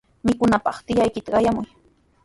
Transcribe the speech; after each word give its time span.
Mikunanpaq 0.25 0.77
tiyaykita 0.85 1.29
qayamuy. 1.33 1.67